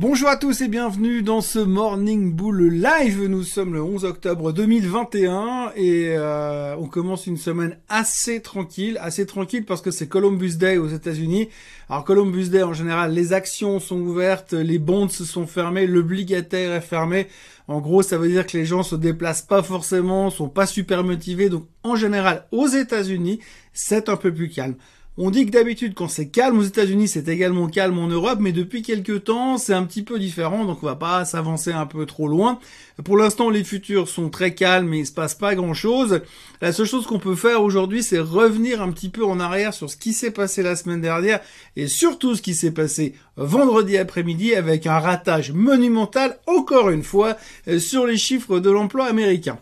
Bonjour 0.00 0.30
à 0.30 0.38
tous 0.38 0.62
et 0.62 0.68
bienvenue 0.68 1.20
dans 1.20 1.42
ce 1.42 1.58
Morning 1.58 2.32
Bull 2.32 2.72
Live. 2.72 3.22
Nous 3.26 3.42
sommes 3.42 3.74
le 3.74 3.82
11 3.82 4.06
octobre 4.06 4.50
2021 4.50 5.72
et 5.76 6.14
euh, 6.16 6.74
on 6.78 6.86
commence 6.86 7.26
une 7.26 7.36
semaine 7.36 7.76
assez 7.90 8.40
tranquille, 8.40 8.98
assez 9.02 9.26
tranquille 9.26 9.66
parce 9.66 9.82
que 9.82 9.90
c'est 9.90 10.08
Columbus 10.08 10.56
Day 10.56 10.78
aux 10.78 10.88
États-Unis. 10.88 11.50
Alors 11.90 12.04
Columbus 12.04 12.48
Day 12.48 12.62
en 12.62 12.72
général, 12.72 13.12
les 13.12 13.34
actions 13.34 13.78
sont 13.78 14.00
ouvertes, 14.00 14.54
les 14.54 14.78
bonds 14.78 15.10
se 15.10 15.26
sont 15.26 15.46
fermés, 15.46 15.86
l'obligataire 15.86 16.72
est 16.72 16.80
fermé. 16.80 17.26
En 17.68 17.82
gros, 17.82 18.00
ça 18.00 18.16
veut 18.16 18.28
dire 18.28 18.46
que 18.46 18.56
les 18.56 18.64
gens 18.64 18.82
se 18.82 18.96
déplacent 18.96 19.42
pas 19.42 19.62
forcément, 19.62 20.30
sont 20.30 20.48
pas 20.48 20.66
super 20.66 21.04
motivés. 21.04 21.50
Donc 21.50 21.66
en 21.82 21.94
général, 21.94 22.46
aux 22.52 22.68
États-Unis, 22.68 23.40
c'est 23.74 24.08
un 24.08 24.16
peu 24.16 24.32
plus 24.32 24.48
calme. 24.48 24.76
On 25.18 25.32
dit 25.32 25.44
que 25.44 25.50
d'habitude, 25.50 25.94
quand 25.94 26.06
c'est 26.06 26.28
calme 26.28 26.58
aux 26.58 26.62
États-Unis, 26.62 27.08
c'est 27.08 27.28
également 27.28 27.66
calme 27.66 27.98
en 27.98 28.06
Europe, 28.06 28.38
mais 28.40 28.52
depuis 28.52 28.80
quelques 28.82 29.24
temps, 29.24 29.58
c'est 29.58 29.74
un 29.74 29.82
petit 29.82 30.04
peu 30.04 30.20
différent, 30.20 30.64
donc 30.64 30.82
on 30.84 30.86
va 30.86 30.94
pas 30.94 31.24
s'avancer 31.24 31.72
un 31.72 31.84
peu 31.84 32.06
trop 32.06 32.28
loin. 32.28 32.60
Pour 33.04 33.16
l'instant, 33.16 33.50
les 33.50 33.64
futurs 33.64 34.08
sont 34.08 34.30
très 34.30 34.54
calmes 34.54 34.94
et 34.94 35.00
il 35.00 35.06
se 35.06 35.12
passe 35.12 35.34
pas 35.34 35.56
grand-chose. 35.56 36.20
La 36.62 36.72
seule 36.72 36.86
chose 36.86 37.06
qu'on 37.06 37.18
peut 37.18 37.34
faire 37.34 37.60
aujourd'hui, 37.60 38.04
c'est 38.04 38.20
revenir 38.20 38.80
un 38.80 38.92
petit 38.92 39.08
peu 39.08 39.24
en 39.24 39.40
arrière 39.40 39.74
sur 39.74 39.90
ce 39.90 39.96
qui 39.96 40.12
s'est 40.12 40.30
passé 40.30 40.62
la 40.62 40.76
semaine 40.76 41.00
dernière 41.00 41.40
et 41.74 41.88
surtout 41.88 42.36
ce 42.36 42.40
qui 42.40 42.54
s'est 42.54 42.70
passé 42.70 43.14
vendredi 43.36 43.98
après-midi 43.98 44.54
avec 44.54 44.86
un 44.86 45.00
ratage 45.00 45.50
monumental, 45.50 46.38
encore 46.46 46.88
une 46.88 47.02
fois, 47.02 47.36
sur 47.78 48.06
les 48.06 48.16
chiffres 48.16 48.60
de 48.60 48.70
l'emploi 48.70 49.06
américain. 49.06 49.58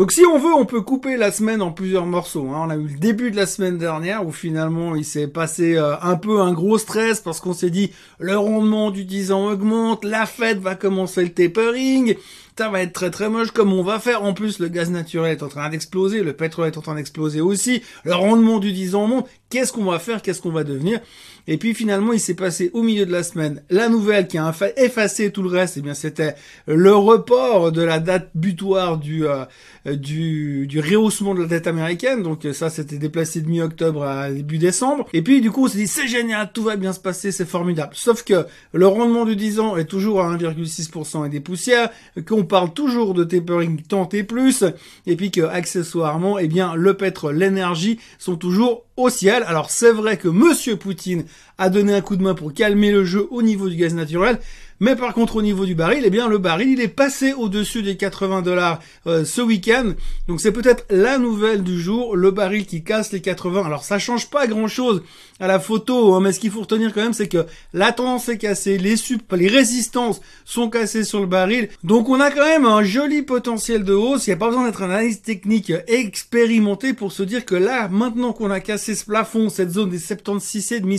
Donc 0.00 0.12
si 0.12 0.24
on 0.24 0.38
veut, 0.38 0.54
on 0.54 0.64
peut 0.64 0.80
couper 0.80 1.18
la 1.18 1.30
semaine 1.30 1.60
en 1.60 1.72
plusieurs 1.72 2.06
morceaux. 2.06 2.48
Hein. 2.48 2.62
On 2.66 2.70
a 2.70 2.76
eu 2.76 2.84
le 2.84 2.98
début 2.98 3.30
de 3.30 3.36
la 3.36 3.44
semaine 3.44 3.76
dernière 3.76 4.26
où 4.26 4.32
finalement 4.32 4.96
il 4.96 5.04
s'est 5.04 5.28
passé 5.28 5.76
euh, 5.76 5.94
un 6.00 6.16
peu 6.16 6.40
un 6.40 6.54
gros 6.54 6.78
stress 6.78 7.20
parce 7.20 7.38
qu'on 7.38 7.52
s'est 7.52 7.68
dit 7.68 7.92
le 8.18 8.34
rendement 8.34 8.90
du 8.90 9.04
10 9.04 9.30
ans 9.30 9.48
augmente, 9.48 10.06
la 10.06 10.24
fête 10.24 10.58
va 10.58 10.74
commencer 10.74 11.22
le 11.22 11.34
tapering, 11.34 12.14
ça 12.60 12.68
va 12.68 12.82
être 12.82 12.92
très 12.92 13.10
très 13.10 13.30
moche 13.30 13.52
comme 13.52 13.72
on 13.72 13.82
va 13.82 13.98
faire. 13.98 14.22
En 14.22 14.34
plus, 14.34 14.58
le 14.58 14.68
gaz 14.68 14.90
naturel 14.90 15.32
est 15.32 15.42
en 15.42 15.48
train 15.48 15.70
d'exploser, 15.70 16.22
le 16.22 16.34
pétrole 16.34 16.66
est 16.66 16.76
en 16.76 16.82
train 16.82 16.94
d'exploser 16.94 17.40
aussi, 17.40 17.82
le 18.04 18.12
rendement 18.12 18.58
du 18.58 18.70
10 18.70 18.96
ans 18.96 19.06
monte. 19.06 19.30
Qu'est-ce 19.48 19.72
qu'on 19.72 19.86
va 19.86 19.98
faire? 19.98 20.20
Qu'est-ce 20.20 20.42
qu'on 20.42 20.52
va 20.52 20.62
devenir? 20.62 21.00
Et 21.48 21.56
puis 21.56 21.74
finalement, 21.74 22.12
il 22.12 22.20
s'est 22.20 22.34
passé 22.34 22.70
au 22.72 22.82
milieu 22.82 23.06
de 23.06 23.10
la 23.10 23.24
semaine 23.24 23.62
la 23.70 23.88
nouvelle 23.88 24.28
qui 24.28 24.38
a 24.38 24.54
effacé 24.76 25.32
tout 25.32 25.42
le 25.42 25.48
reste. 25.48 25.76
Et 25.76 25.80
eh 25.80 25.82
bien, 25.82 25.94
c'était 25.94 26.36
le 26.66 26.94
report 26.94 27.72
de 27.72 27.82
la 27.82 27.98
date 27.98 28.30
butoir 28.34 28.98
du 28.98 29.26
euh, 29.26 29.44
du, 29.86 30.66
du 30.68 30.78
rehaussement 30.80 31.34
de 31.34 31.40
la 31.40 31.48
dette 31.48 31.66
américaine. 31.66 32.22
Donc 32.22 32.46
ça, 32.52 32.70
c'était 32.70 32.98
déplacé 32.98 33.40
de 33.40 33.48
mi-octobre 33.48 34.04
à 34.04 34.30
début 34.30 34.58
décembre. 34.58 35.08
Et 35.12 35.22
puis 35.22 35.40
du 35.40 35.50
coup, 35.50 35.64
on 35.64 35.68
s'est 35.68 35.78
dit 35.78 35.88
c'est 35.88 36.06
génial, 36.06 36.50
tout 36.52 36.62
va 36.62 36.76
bien 36.76 36.92
se 36.92 37.00
passer, 37.00 37.32
c'est 37.32 37.48
formidable. 37.48 37.92
Sauf 37.94 38.22
que 38.22 38.46
le 38.72 38.86
rendement 38.86 39.24
du 39.24 39.34
10 39.34 39.58
ans 39.58 39.76
est 39.76 39.86
toujours 39.86 40.20
à 40.20 40.36
1,6% 40.36 41.26
et 41.26 41.28
des 41.28 41.40
poussières, 41.40 41.90
qu'on 42.28 42.44
parle 42.50 42.72
toujours 42.72 43.14
de 43.14 43.22
tapering 43.22 43.80
tant 43.80 44.08
et 44.12 44.24
plus, 44.24 44.64
et 45.06 45.16
puis 45.16 45.30
que 45.30 45.40
accessoirement, 45.42 46.38
eh 46.38 46.48
bien, 46.48 46.74
le 46.74 46.94
pétrole, 46.94 47.36
l'énergie 47.36 48.00
sont 48.18 48.36
toujours 48.36 48.84
au 48.96 49.08
ciel. 49.08 49.44
Alors 49.46 49.70
c'est 49.70 49.92
vrai 49.92 50.16
que 50.16 50.28
Monsieur 50.28 50.76
Poutine 50.76 51.24
a 51.60 51.68
donné 51.68 51.94
un 51.94 52.00
coup 52.00 52.16
de 52.16 52.22
main 52.22 52.34
pour 52.34 52.52
calmer 52.52 52.90
le 52.90 53.04
jeu 53.04 53.28
au 53.30 53.42
niveau 53.42 53.68
du 53.68 53.76
gaz 53.76 53.94
naturel, 53.94 54.40
mais 54.82 54.96
par 54.96 55.12
contre, 55.12 55.36
au 55.36 55.42
niveau 55.42 55.66
du 55.66 55.74
baril, 55.74 56.04
eh 56.06 56.10
bien, 56.10 56.26
le 56.26 56.38
baril, 56.38 56.70
il 56.70 56.80
est 56.80 56.88
passé 56.88 57.34
au-dessus 57.34 57.82
des 57.82 57.98
80 57.98 58.40
dollars 58.40 58.80
euh, 59.06 59.26
ce 59.26 59.42
week-end. 59.42 59.92
Donc, 60.26 60.40
c'est 60.40 60.52
peut-être 60.52 60.86
la 60.88 61.18
nouvelle 61.18 61.62
du 61.62 61.78
jour, 61.78 62.16
le 62.16 62.30
baril 62.30 62.64
qui 62.64 62.82
casse 62.82 63.12
les 63.12 63.20
80. 63.20 63.66
Alors, 63.66 63.84
ça 63.84 63.98
change 63.98 64.30
pas 64.30 64.46
grand-chose 64.46 65.02
à 65.38 65.46
la 65.46 65.60
photo, 65.60 66.14
hein, 66.14 66.20
mais 66.22 66.32
ce 66.32 66.40
qu'il 66.40 66.50
faut 66.50 66.62
retenir 66.62 66.94
quand 66.94 67.02
même, 67.02 67.12
c'est 67.12 67.28
que 67.28 67.44
la 67.74 67.92
tendance 67.92 68.30
est 68.30 68.38
cassée, 68.38 68.78
les 68.78 68.96
sup, 68.96 69.30
les 69.36 69.48
résistances 69.48 70.22
sont 70.46 70.70
cassées 70.70 71.04
sur 71.04 71.20
le 71.20 71.26
baril. 71.26 71.68
Donc, 71.84 72.08
on 72.08 72.18
a 72.18 72.30
quand 72.30 72.46
même 72.46 72.64
un 72.64 72.82
joli 72.82 73.20
potentiel 73.20 73.84
de 73.84 73.92
hausse. 73.92 74.26
Il 74.26 74.30
n'y 74.30 74.34
a 74.34 74.38
pas 74.38 74.48
besoin 74.48 74.64
d'être 74.64 74.82
un 74.82 74.90
analyste 74.90 75.26
technique 75.26 75.74
expérimenté 75.88 76.94
pour 76.94 77.12
se 77.12 77.22
dire 77.22 77.44
que 77.44 77.54
là, 77.54 77.88
maintenant 77.88 78.32
qu'on 78.32 78.50
a 78.50 78.60
cassé 78.60 78.94
ce 78.94 79.04
plafond, 79.04 79.50
cette 79.50 79.72
zone 79.72 79.90
des 79.90 79.98
76 79.98 80.72
et 80.72 80.80
demi 80.80 80.98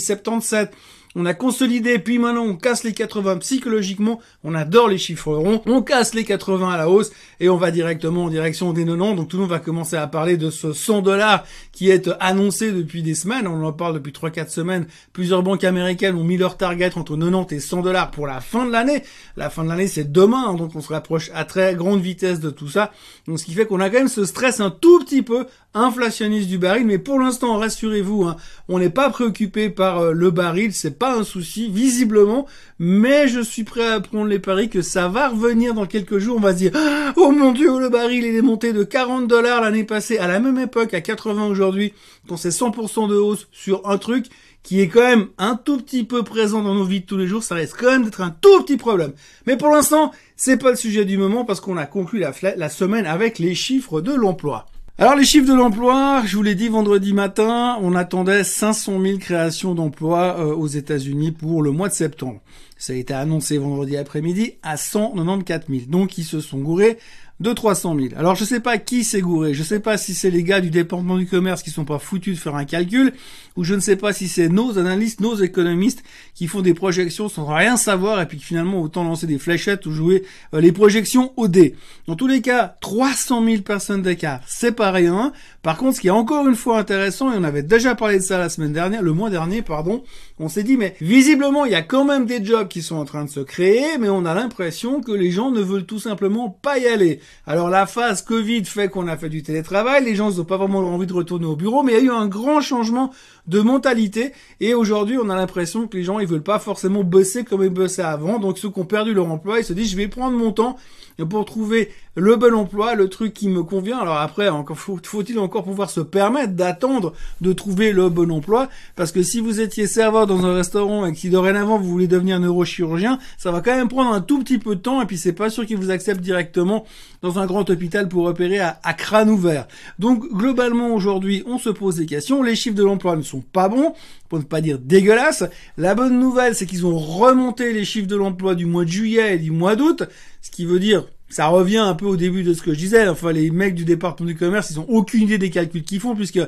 said 0.52 0.76
on 1.16 1.26
a 1.26 1.34
consolidé, 1.34 2.00
puis 2.00 2.20
maintenant 2.20 2.44
on 2.44 2.56
casse 2.56 2.84
les 2.84 2.94
80 2.94 3.38
psychologiquement, 3.38 4.22
on 4.44 4.56
adore 4.56 4.88
les 4.88 4.98
chiffres 4.98 5.34
ronds, 5.34 5.62
on 5.66 5.82
casse 5.82 6.14
les 6.14 6.24
80 6.24 6.70
à 6.72 6.78
la 6.78 6.90
hausse. 6.90 7.12
Et 7.40 7.50
on 7.50 7.58
va 7.58 7.72
directement 7.72 8.26
en 8.26 8.30
direction 8.30 8.72
des 8.72 8.86
90, 8.86 9.16
donc 9.16 9.28
tout 9.28 9.38
le 9.38 9.42
monde 9.42 9.50
va 9.50 9.60
commencer 9.60 9.96
à 9.96 10.08
parler 10.08 10.38
de 10.38 10.50
ce 10.50 10.74
100 10.74 11.02
dollars 11.02 11.44
qui 11.72 11.90
est 11.90 12.10
annoncé 12.20 12.72
depuis 12.72 13.04
des 13.04 13.16
semaines, 13.16 13.48
on 13.48 13.64
en 13.66 13.74
parle 13.74 13.96
depuis 13.96 14.12
3-4 14.12 14.50
semaines, 14.50 14.88
plusieurs 15.14 15.44
banques 15.44 15.64
américaines 15.64 16.16
ont 16.16 16.24
mis 16.24 16.38
leur 16.38 16.58
target 16.58 16.98
entre 16.98 17.16
90 17.18 17.56
et 17.56 17.60
100 17.60 17.82
dollars 17.82 18.12
pour 18.12 18.28
la 18.28 18.42
fin 18.42 18.66
de 18.66 18.72
l'année, 18.72 19.04
la 19.38 19.50
fin 19.50 19.64
de 19.64 19.70
l'année 19.70 19.88
c'est 19.88 20.12
demain, 20.12 20.50
hein, 20.50 20.54
donc 20.54 20.76
on 20.76 20.82
se 20.82 20.94
rapproche 20.94 21.32
à 21.34 21.46
très 21.46 21.76
grande 21.76 22.02
vitesse 22.02 22.40
de 22.40 22.50
tout 22.50 22.70
ça, 22.70 22.92
donc 23.28 23.40
ce 23.40 23.46
qui 23.46 23.54
fait 23.54 23.66
qu'on 23.66 23.80
a 23.80 23.90
quand 23.90 23.98
même 23.98 24.08
ce 24.08 24.26
stress 24.26 24.60
un 24.60 24.70
tout 24.70 25.00
petit 25.00 25.22
peu 25.22 25.48
inflationniste 25.74 26.48
du 26.48 26.58
baril, 26.58 26.86
mais 26.86 26.98
pour 26.98 27.20
l'instant 27.20 27.58
rassurez-vous, 27.58 28.24
hein, 28.24 28.36
on 28.68 28.80
n'est 28.80 28.90
pas 28.90 29.10
préoccupé 29.10 29.70
par 29.70 30.00
euh, 30.00 30.12
le 30.12 30.32
baril, 30.32 30.74
pas 31.02 31.18
un 31.18 31.24
souci, 31.24 31.68
visiblement, 31.68 32.46
mais 32.78 33.28
je 33.28 33.40
suis 33.40 33.64
prêt 33.64 33.88
à 33.88 34.00
prendre 34.00 34.28
les 34.28 34.38
paris 34.38 34.70
que 34.70 34.84
ça 34.84 35.08
va 35.08 35.30
revenir 35.30 35.74
dans 35.74 35.88
quelques 35.88 36.20
jours. 36.20 36.38
On 36.38 36.40
va 36.40 36.52
se 36.52 36.58
dire, 36.58 36.74
oh 37.16 37.32
mon 37.32 37.54
dieu, 37.54 37.80
le 37.80 37.90
baril, 37.90 38.24
il 38.24 38.36
est 38.36 38.44
monté 38.44 38.72
de 38.72 38.84
40 38.84 39.28
dollars 39.28 39.62
l'année 39.62 39.84
passée 39.84 40.20
à 40.20 40.28
la 40.28 40.40
même 40.40 40.60
époque, 40.60 40.94
à 40.94 41.02
80 41.02 41.48
aujourd'hui, 41.48 41.94
quand 42.30 42.38
c'est 42.38 42.50
100% 42.50 43.10
de 43.10 43.16
hausse 43.16 43.48
sur 43.52 43.90
un 43.90 43.98
truc 43.98 44.28
qui 44.62 44.80
est 44.80 44.90
quand 44.90 45.02
même 45.02 45.30
un 45.40 45.56
tout 45.56 45.78
petit 45.78 46.04
peu 46.04 46.22
présent 46.22 46.62
dans 46.62 46.76
nos 46.76 46.86
vies 46.86 47.02
de 47.02 47.08
tous 47.08 47.18
les 47.18 47.26
jours, 47.26 47.42
ça 47.42 47.56
reste 47.56 47.74
quand 47.76 47.90
même 47.90 48.04
d'être 48.04 48.22
un 48.22 48.30
tout 48.30 48.62
petit 48.62 48.78
problème. 48.78 49.14
Mais 49.48 49.58
pour 49.58 49.70
l'instant, 49.70 50.12
c'est 50.36 50.58
pas 50.58 50.70
le 50.70 50.76
sujet 50.76 51.04
du 51.04 51.18
moment 51.18 51.46
parce 51.46 51.62
qu'on 51.62 51.78
a 51.78 51.88
conclu 51.88 52.20
la 52.20 52.70
semaine 52.70 53.08
avec 53.08 53.40
les 53.40 53.56
chiffres 53.56 54.02
de 54.02 54.14
l'emploi. 54.14 54.68
Alors 55.02 55.16
les 55.16 55.26
chiffres 55.26 55.48
de 55.48 55.56
l'emploi, 55.56 56.22
je 56.28 56.38
vous 56.38 56.44
l'ai 56.44 56.54
dit 56.54 56.68
vendredi 56.68 57.12
matin, 57.12 57.76
on 57.82 57.96
attendait 57.96 58.44
500 58.44 59.02
000 59.02 59.18
créations 59.18 59.74
d'emplois 59.74 60.36
euh, 60.38 60.54
aux 60.54 60.68
États-Unis 60.68 61.32
pour 61.32 61.64
le 61.64 61.72
mois 61.72 61.90
de 61.90 61.96
septembre. 61.96 62.40
Ça 62.78 62.94
a 62.94 62.98
été 62.98 63.12
annoncé 63.12 63.58
vendredi 63.58 63.98
après-midi 63.98 64.58
à 64.62 64.78
194 64.78 65.64
000. 65.70 65.82
Donc 65.88 66.20
ils 66.20 66.24
se 66.24 66.40
sont 66.40 66.60
gourés 66.60 67.00
de 67.41 67.53
300 67.53 67.96
000. 67.97 68.09
Alors 68.18 68.35
je 68.35 68.46
sais 68.46 68.59
pas 68.59 68.78
qui 68.78 69.03
s'est 69.03 69.22
gouré, 69.22 69.56
je 69.56 69.63
sais 69.63 69.79
pas 69.79 69.97
si 69.97 70.13
c'est 70.13 70.29
les 70.29 70.44
gars 70.44 70.62
du 70.62 70.69
département 70.69 71.18
du 71.18 71.25
commerce 71.25 71.63
qui 71.63 71.72
sont 71.72 71.85
pas 71.85 71.97
foutus 71.97 72.35
de 72.35 72.40
faire 72.40 72.56
un 72.56 72.66
calcul, 72.66 73.13
ou 73.57 73.63
je 73.63 73.74
ne 73.74 73.79
sais 73.79 73.96
pas 73.96 74.13
si 74.13 74.28
c'est 74.28 74.47
nos 74.47 74.78
analystes, 74.78 75.22
nos 75.22 75.35
économistes 75.35 76.03
qui 76.35 76.47
font 76.47 76.62
des 76.62 76.75
projections 76.75 77.29
sans 77.29 77.46
rien 77.46 77.78
savoir 77.78 78.22
et 78.22 78.28
puis 78.28 78.40
finalement 78.40 78.81
autant 78.81 79.03
lancer 79.03 79.25
des 79.25 79.40
fléchettes 79.40 79.88
ou 79.88 79.91
jouer 79.91 80.24
euh, 80.53 80.62
les 80.62 80.72
projections 80.72 81.34
au 81.35 81.47
dé. 81.47 81.75
Dans 82.06 82.16
tous 82.16 82.28
les 82.28 82.41
cas, 82.41 82.78
300 82.79 83.44
000 83.44 83.62
personnes 83.63 84.03
d'écart, 84.03 84.41
c'est 84.46 84.73
pas 84.73 84.91
rien. 84.91 85.34
Par 85.63 85.78
contre, 85.78 85.96
ce 85.96 86.02
qui 86.02 86.08
est 86.08 86.12
encore 86.12 86.47
une 86.47 86.56
fois 86.56 86.78
intéressant, 86.78 87.34
et 87.34 87.38
on 87.38 87.44
avait 87.44 87.63
déjà 87.63 87.96
parlé 87.96 88.19
de 88.19 88.23
ça 88.23 88.38
la 88.38 88.50
semaine 88.50 88.73
dernière, 88.73 89.02
le 89.02 89.13
mois 89.13 89.31
dernier, 89.31 89.63
pardon, 89.63 90.03
on 90.40 90.47
s'est 90.47 90.63
dit 90.63 90.78
mais 90.78 90.96
visiblement 91.02 91.66
il 91.66 91.72
y 91.72 91.75
a 91.75 91.81
quand 91.81 92.06
même 92.06 92.28
des 92.28 92.46
jobs 92.46 92.68
qui 92.68 92.84
sont 92.84 92.97
en 92.97 93.06
train 93.06 93.25
de 93.25 93.29
se 93.29 93.40
créer, 93.40 93.97
mais 94.00 94.09
on 94.09 94.25
a 94.25 94.35
l'impression 94.35 95.02
que 95.02 95.12
les 95.12 95.31
gens 95.31 95.50
ne 95.50 95.62
veulent 95.62 95.85
tout 95.85 96.00
simplement 96.00 96.50
pas 96.50 96.78
y 96.78 96.85
aller. 96.85 97.19
Alors 97.47 97.69
la 97.69 97.86
phase 97.86 98.22
Covid 98.22 98.66
fait 98.66 98.90
qu'on 98.90 99.08
a 99.08 99.18
fait 99.18 99.30
du 99.30 99.44
télétravail, 99.44 100.03
les 100.03 100.16
gens 100.16 100.31
n'ont 100.31 100.44
pas 100.44 100.58
vraiment 100.58 100.80
envie 100.80 101.08
de 101.08 101.14
retourner 101.14 101.46
au 101.46 101.56
bureau, 101.56 101.84
mais 101.84 101.94
il 101.94 101.97
y 101.97 102.02
a 102.02 102.03
eu 102.03 102.12
un 102.12 102.28
grand 102.28 102.62
changement 102.62 103.12
de 103.47 103.59
mentalité 103.59 104.34
et 104.59 104.74
aujourd'hui 104.74 105.18
on 105.18 105.29
a 105.29 105.35
l'impression 105.35 105.88
que 105.88 105.97
les 105.97 106.03
gens 106.03 106.19
ils 106.19 106.28
veulent 106.28 106.44
pas 106.44 106.59
forcément 106.59 107.03
bosser 107.03 107.44
comme 107.44 107.63
ils 107.63 107.69
bossaient 107.69 108.02
avant, 108.02 108.40
donc 108.40 108.57
ceux 108.57 108.69
qui 108.69 108.79
ont 108.79 108.85
perdu 108.85 109.13
leur 109.13 109.29
emploi 109.31 109.59
ils 109.59 109.66
se 109.66 109.74
disent 109.74 109.91
je 109.91 109.97
vais 109.97 110.07
prendre 110.07 110.38
mon 110.38 110.52
temps 110.52 110.78
pour 111.25 111.46
trouver 111.46 111.90
le 112.16 112.35
bon 112.35 112.53
emploi, 112.53 112.96
le 112.96 113.07
truc 113.07 113.34
qui 113.34 113.47
me 113.47 113.63
convient. 113.63 114.00
Alors 114.00 114.18
après, 114.18 114.50
faut-il 114.75 115.40
encore 115.40 115.63
pouvoir 115.63 115.90
se 115.90 116.02
permettre 116.02 116.53
d'attendre 116.53 117.13
de 117.40 117.53
trouver 117.53 117.94
le 117.94 118.09
bon 118.09 118.31
emploi, 118.31 118.69
parce 118.96 119.11
que 119.11 119.23
si 119.23 119.40
vous 119.40 119.61
étiez 119.61 119.87
serveur 119.87 120.28
dans 120.28 120.46
un 120.46 120.53
restaurant 120.53 121.05
et 121.05 121.14
que 121.14 121.17
si 121.17 121.29
dorénavant 121.29 121.78
vous 121.78 121.90
voulez 121.90 122.08
devenir 122.08 122.40
neurochirurgien, 122.40 123.17
ça 123.37 123.52
va 123.52 123.61
quand 123.61 123.76
même 123.76 123.87
prendre 123.87 124.11
un 124.11 124.22
tout 124.22 124.40
petit 124.40 124.58
peu 124.58 124.76
de 124.76 124.82
temps, 124.82 125.02
et 125.02 125.05
puis 125.05 125.17
c'est 125.17 125.34
pas 125.34 125.49
sûr 125.49 125.66
qu'ils 125.66 125.78
vous 125.78 125.91
acceptent 125.91 126.22
directement 126.22 126.85
dans 127.22 127.40
un 127.40 127.46
grand 127.46 127.70
hôpital 127.70 128.09
pour 128.09 128.26
opérer 128.26 128.59
à, 128.59 128.94
crâne 128.94 129.29
ouvert. 129.29 129.67
Donc 129.99 130.28
globalement 130.32 130.94
aujourd'hui, 130.94 131.44
on 131.46 131.58
se 131.58 131.70
pose 131.70 131.96
des 131.96 132.05
questions. 132.05 132.44
Les 132.44 132.55
chiffres 132.55 132.76
de 132.76 132.84
l'emploi 132.84 133.16
ne 133.16 133.22
pas 133.40 133.70
bons, 133.70 133.94
pour 134.28 134.40
ne 134.40 134.44
pas 134.44 134.60
dire 134.60 134.78
dégueulasses. 134.78 135.46
La 135.78 135.96
bonne 135.96 136.20
nouvelle, 136.20 136.56
c'est 136.56 136.66
qu'ils 136.66 136.86
ont 136.86 136.98
remonté 136.98 137.72
les 137.72 137.86
chiffres 137.86 138.08
de 138.08 138.18
l'emploi 138.18 138.56
du 138.56 138.66
mois 138.66 138.84
de 138.84 138.90
juillet 138.90 139.36
et 139.36 139.40
du 139.40 139.52
mois 139.52 139.78
d'août, 139.78 140.04
ce 140.42 140.52
qui 140.52 140.66
veut 140.66 140.80
dire 140.80 141.06
ça 141.32 141.48
revient 141.48 141.78
un 141.78 141.96
peu 141.96 142.06
au 142.06 142.18
début 142.18 142.44
de 142.44 142.54
ce 142.54 142.62
que 142.62 142.74
je 142.74 142.80
disais. 142.80 143.08
Enfin, 143.08 143.32
les 143.32 143.52
mecs 143.52 143.74
du 143.74 143.86
département 143.86 144.28
du 144.28 144.36
commerce, 144.36 144.70
ils 144.70 144.80
ont 144.80 144.90
aucune 144.90 145.24
idée 145.24 145.38
des 145.38 145.50
calculs 145.50 145.84
qu'ils 145.84 146.02
font 146.02 146.16
puisque 146.16 146.42